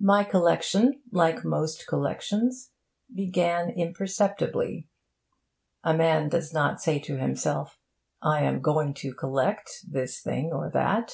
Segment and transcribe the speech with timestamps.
[0.00, 2.70] My collection like most collections,
[3.14, 4.88] began imperceptibly.
[5.82, 7.78] A man does not say to himself,
[8.22, 11.12] 'I am going to collect' this thing or that.